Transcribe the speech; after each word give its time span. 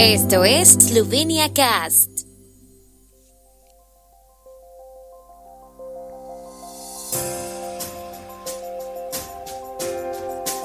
Esto 0.00 0.44
es 0.44 0.74
Slovenia 0.74 1.52
Cast. 1.52 2.20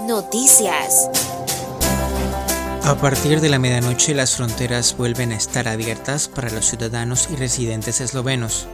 Noticias. 0.08 1.10
A 2.84 2.96
partir 3.02 3.42
de 3.42 3.50
la 3.50 3.58
medianoche 3.58 4.14
las 4.14 4.36
fronteras 4.36 4.96
vuelven 4.96 5.32
a 5.32 5.36
estar 5.38 5.68
abiertas 5.68 6.28
para 6.28 6.52
los 6.52 6.68
ciudadanos 6.68 7.28
y 7.32 7.36
residentes 7.36 8.02
eslovenos. 8.02 8.68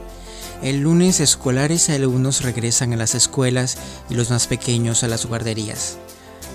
El 0.62 0.80
lunes 0.80 1.20
escolares 1.20 1.88
y 1.88 1.92
alumnos 1.92 2.42
regresan 2.42 2.92
a 2.92 2.96
las 2.96 3.14
escuelas 3.14 3.78
y 4.10 4.14
los 4.14 4.28
más 4.28 4.46
pequeños 4.46 5.04
a 5.04 5.08
las 5.08 5.24
guarderías. 5.24 5.96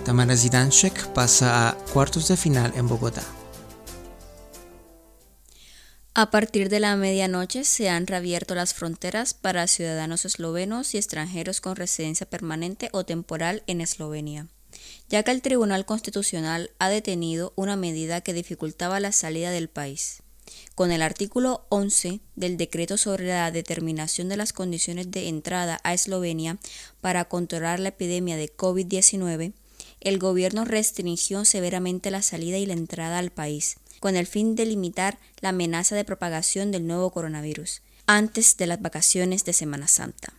Tamara 0.06 0.38
Zidanchek 0.38 1.08
pasa 1.08 1.70
a 1.70 1.74
cuartos 1.92 2.28
de 2.28 2.38
final 2.38 2.72
en 2.76 2.88
Bogotá. 2.88 3.24
A 6.18 6.32
partir 6.32 6.70
de 6.70 6.80
la 6.80 6.96
medianoche 6.96 7.66
se 7.66 7.90
han 7.90 8.08
reabierto 8.08 8.56
las 8.56 8.74
fronteras 8.74 9.34
para 9.34 9.68
ciudadanos 9.68 10.24
eslovenos 10.24 10.94
y 10.94 10.98
extranjeros 10.98 11.60
con 11.60 11.76
residencia 11.76 12.26
permanente 12.26 12.88
o 12.94 13.04
temporal 13.04 13.64
en 13.68 13.82
Eslovenia, 13.82 14.48
ya 15.10 15.24
que 15.24 15.32
el 15.32 15.42
Tribunal 15.42 15.86
Constitucional 15.86 16.72
ha 16.80 16.88
detenido 16.88 17.52
una 17.58 17.76
medida 17.76 18.22
que 18.22 18.32
dificultaba 18.32 19.02
la 19.02 19.12
salida 19.12 19.52
del 19.52 19.68
país. 19.68 20.24
Con 20.74 20.94
el 20.94 21.02
artículo 21.02 21.66
11 21.68 22.22
del 22.38 22.56
decreto 22.56 22.96
sobre 22.96 23.28
la 23.28 23.52
determinación 23.52 24.30
de 24.30 24.38
las 24.38 24.54
condiciones 24.54 25.12
de 25.12 25.28
entrada 25.28 25.82
a 25.84 25.94
Eslovenia 25.94 26.60
para 27.02 27.26
controlar 27.26 27.82
la 27.82 27.90
epidemia 27.90 28.38
de 28.38 28.56
COVID-19, 28.56 29.52
el 30.02 30.20
gobierno 30.20 30.66
restringió 30.66 31.46
severamente 31.46 32.12
la 32.12 32.22
salida 32.22 32.58
y 32.58 32.66
la 32.68 32.74
entrada 32.74 33.18
al 33.18 33.32
país, 33.32 33.78
con 34.00 34.16
el 34.16 34.28
fin 34.28 34.56
de 34.56 34.66
limitar 34.66 35.18
la 35.42 35.50
amenaza 35.50 35.96
de 35.96 36.06
propagación 36.06 36.72
del 36.72 36.86
nuevo 36.86 37.10
coronavirus, 37.10 37.82
antes 38.06 38.56
de 38.58 38.68
las 38.68 38.82
vacaciones 38.82 39.46
de 39.46 39.54
Semana 39.54 39.88
Santa. 39.88 40.35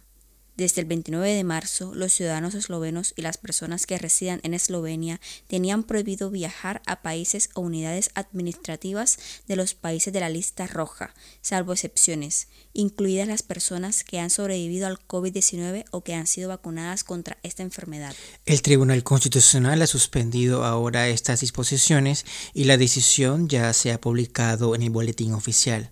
Desde 0.56 0.80
el 0.80 0.86
29 0.86 1.34
de 1.34 1.44
marzo, 1.44 1.94
los 1.94 2.14
ciudadanos 2.14 2.54
eslovenos 2.54 3.12
y 3.14 3.20
las 3.20 3.36
personas 3.36 3.84
que 3.84 3.98
residen 3.98 4.40
en 4.42 4.54
Eslovenia 4.54 5.20
tenían 5.48 5.82
prohibido 5.82 6.30
viajar 6.30 6.80
a 6.86 7.02
países 7.02 7.50
o 7.52 7.60
unidades 7.60 8.10
administrativas 8.14 9.18
de 9.46 9.56
los 9.56 9.74
países 9.74 10.14
de 10.14 10.20
la 10.20 10.30
lista 10.30 10.66
roja, 10.66 11.14
salvo 11.42 11.74
excepciones, 11.74 12.48
incluidas 12.72 13.28
las 13.28 13.42
personas 13.42 14.02
que 14.02 14.18
han 14.18 14.30
sobrevivido 14.30 14.86
al 14.86 14.98
COVID-19 14.98 15.84
o 15.90 16.02
que 16.02 16.14
han 16.14 16.26
sido 16.26 16.48
vacunadas 16.48 17.04
contra 17.04 17.36
esta 17.42 17.62
enfermedad. 17.62 18.14
El 18.46 18.62
Tribunal 18.62 19.04
Constitucional 19.04 19.82
ha 19.82 19.86
suspendido 19.86 20.64
ahora 20.64 21.08
estas 21.08 21.40
disposiciones 21.40 22.24
y 22.54 22.64
la 22.64 22.78
decisión 22.78 23.48
ya 23.48 23.70
se 23.74 23.92
ha 23.92 24.00
publicado 24.00 24.74
en 24.74 24.82
el 24.82 24.90
boletín 24.90 25.34
oficial. 25.34 25.90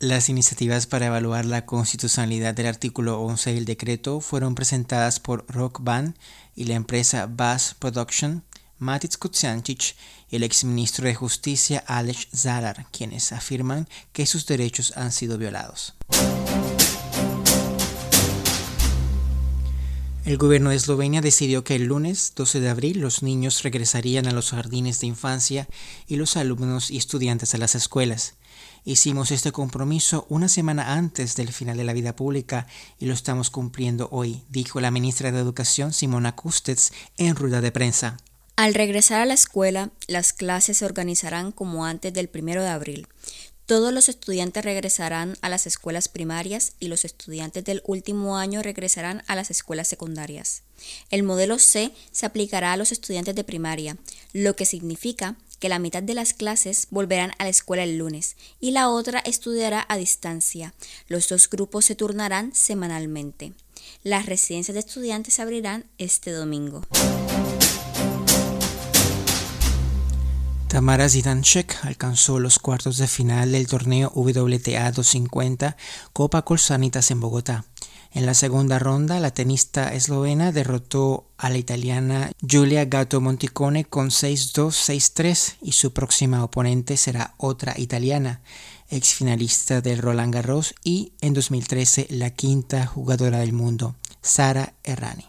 Las 0.00 0.30
iniciativas 0.30 0.86
para 0.86 1.08
evaluar 1.08 1.44
la 1.44 1.66
constitucionalidad 1.66 2.54
del 2.54 2.68
artículo 2.68 3.20
11 3.20 3.52
del 3.52 3.66
decreto 3.66 4.22
fueron 4.22 4.54
presentadas 4.54 5.20
por 5.20 5.44
Rock 5.46 5.80
Band 5.82 6.14
y 6.56 6.64
la 6.64 6.72
empresa 6.72 7.26
Bass 7.26 7.76
Production, 7.78 8.42
Matic 8.78 9.18
Kuciancic 9.18 9.94
y 10.30 10.36
el 10.36 10.42
exministro 10.42 11.04
de 11.04 11.14
Justicia 11.14 11.84
Alex 11.86 12.28
Zarar, 12.34 12.86
quienes 12.90 13.30
afirman 13.32 13.86
que 14.14 14.24
sus 14.24 14.46
derechos 14.46 14.96
han 14.96 15.12
sido 15.12 15.36
violados. 15.36 15.92
El 20.24 20.36
gobierno 20.36 20.68
de 20.70 20.76
Eslovenia 20.76 21.22
decidió 21.22 21.64
que 21.64 21.74
el 21.74 21.84
lunes 21.84 22.34
12 22.36 22.60
de 22.60 22.68
abril 22.68 23.00
los 23.00 23.22
niños 23.22 23.62
regresarían 23.62 24.26
a 24.26 24.32
los 24.32 24.50
jardines 24.50 25.00
de 25.00 25.06
infancia 25.06 25.66
y 26.06 26.16
los 26.16 26.36
alumnos 26.36 26.90
y 26.90 26.98
estudiantes 26.98 27.54
a 27.54 27.58
las 27.58 27.74
escuelas. 27.74 28.34
Hicimos 28.84 29.30
este 29.30 29.50
compromiso 29.50 30.26
una 30.28 30.48
semana 30.48 30.92
antes 30.92 31.36
del 31.36 31.52
final 31.52 31.78
de 31.78 31.84
la 31.84 31.94
vida 31.94 32.16
pública 32.16 32.66
y 32.98 33.06
lo 33.06 33.14
estamos 33.14 33.48
cumpliendo 33.48 34.08
hoy, 34.12 34.42
dijo 34.50 34.80
la 34.80 34.90
ministra 34.90 35.32
de 35.32 35.38
Educación 35.38 35.94
Simona 35.94 36.36
Kustets 36.36 36.92
en 37.16 37.34
rueda 37.34 37.62
de 37.62 37.72
prensa. 37.72 38.18
Al 38.56 38.74
regresar 38.74 39.22
a 39.22 39.26
la 39.26 39.34
escuela, 39.34 39.90
las 40.06 40.34
clases 40.34 40.76
se 40.76 40.84
organizarán 40.84 41.50
como 41.50 41.86
antes 41.86 42.12
del 42.12 42.28
primero 42.28 42.62
de 42.62 42.68
abril. 42.68 43.08
Todos 43.70 43.92
los 43.92 44.08
estudiantes 44.08 44.64
regresarán 44.64 45.38
a 45.42 45.48
las 45.48 45.64
escuelas 45.64 46.08
primarias 46.08 46.72
y 46.80 46.88
los 46.88 47.04
estudiantes 47.04 47.62
del 47.62 47.82
último 47.86 48.36
año 48.36 48.64
regresarán 48.64 49.22
a 49.28 49.36
las 49.36 49.52
escuelas 49.52 49.86
secundarias. 49.86 50.64
El 51.08 51.22
modelo 51.22 51.56
C 51.60 51.92
se 52.10 52.26
aplicará 52.26 52.72
a 52.72 52.76
los 52.76 52.90
estudiantes 52.90 53.36
de 53.36 53.44
primaria, 53.44 53.96
lo 54.32 54.56
que 54.56 54.66
significa 54.66 55.36
que 55.60 55.68
la 55.68 55.78
mitad 55.78 56.02
de 56.02 56.14
las 56.14 56.34
clases 56.34 56.88
volverán 56.90 57.30
a 57.38 57.44
la 57.44 57.50
escuela 57.50 57.84
el 57.84 57.96
lunes 57.96 58.34
y 58.58 58.72
la 58.72 58.88
otra 58.88 59.20
estudiará 59.20 59.86
a 59.88 59.96
distancia. 59.96 60.74
Los 61.06 61.28
dos 61.28 61.48
grupos 61.48 61.84
se 61.84 61.94
turnarán 61.94 62.52
semanalmente. 62.52 63.52
Las 64.02 64.26
residencias 64.26 64.74
de 64.74 64.80
estudiantes 64.80 65.38
abrirán 65.38 65.84
este 65.96 66.32
domingo. 66.32 66.82
Tamara 70.70 71.08
Zidanchek 71.08 71.84
alcanzó 71.84 72.38
los 72.38 72.60
cuartos 72.60 72.96
de 72.96 73.08
final 73.08 73.50
del 73.50 73.66
torneo 73.66 74.12
WTA 74.14 74.92
250 74.92 75.76
Copa 76.12 76.42
Colsanitas 76.42 77.10
en 77.10 77.18
Bogotá. 77.18 77.64
En 78.12 78.24
la 78.24 78.34
segunda 78.34 78.78
ronda, 78.78 79.18
la 79.18 79.32
tenista 79.32 79.92
eslovena 79.92 80.52
derrotó 80.52 81.26
a 81.38 81.50
la 81.50 81.58
italiana 81.58 82.30
Giulia 82.40 82.84
Gatto 82.84 83.20
Monticone 83.20 83.84
con 83.84 84.10
6-2, 84.10 84.68
6-3 84.70 85.56
y 85.60 85.72
su 85.72 85.92
próxima 85.92 86.44
oponente 86.44 86.96
será 86.96 87.34
otra 87.36 87.74
italiana, 87.76 88.40
ex 88.90 89.12
finalista 89.14 89.80
del 89.80 89.98
Roland 89.98 90.32
Garros 90.32 90.76
y 90.84 91.14
en 91.20 91.34
2013 91.34 92.06
la 92.10 92.30
quinta 92.30 92.86
jugadora 92.86 93.40
del 93.40 93.52
mundo, 93.52 93.96
Sara 94.22 94.74
Errani. 94.84 95.26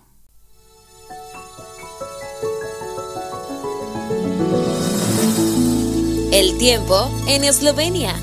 El 6.32 6.58
tiempo 6.58 7.12
en 7.28 7.44
Eslovenia. 7.44 8.16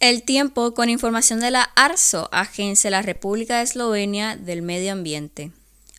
El 0.00 0.22
tiempo 0.22 0.74
con 0.74 0.90
información 0.90 1.40
de 1.40 1.50
la 1.50 1.62
ARSO, 1.76 2.28
Agencia 2.30 2.88
de 2.88 2.90
la 2.90 3.00
República 3.00 3.56
de 3.56 3.62
Eslovenia 3.62 4.36
del 4.36 4.60
Medio 4.60 4.92
Ambiente. 4.92 5.50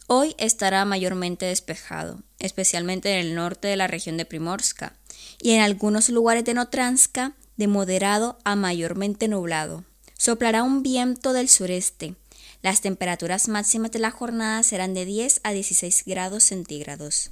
Hoy 0.05 0.35
estará 0.37 0.85
mayormente 0.85 1.47
despejado, 1.47 2.21
especialmente 2.37 3.11
en 3.11 3.25
el 3.25 3.33
norte 3.33 3.67
de 3.67 3.77
la 3.77 3.87
región 3.87 4.15
de 4.17 4.25
Primorska 4.25 4.93
y 5.41 5.53
en 5.53 5.61
algunos 5.61 6.09
lugares 6.09 6.45
de 6.45 6.53
Notranska 6.53 7.33
de 7.57 7.67
moderado 7.67 8.37
a 8.43 8.55
mayormente 8.55 9.27
nublado. 9.27 9.83
Soplará 10.19 10.61
un 10.61 10.83
viento 10.83 11.33
del 11.33 11.49
sureste. 11.49 12.13
Las 12.61 12.81
temperaturas 12.81 13.47
máximas 13.47 13.89
de 13.89 13.97
la 13.97 14.11
jornada 14.11 14.61
serán 14.61 14.93
de 14.93 15.05
10 15.05 15.41
a 15.43 15.51
16 15.51 16.03
grados 16.05 16.43
centígrados. 16.43 17.31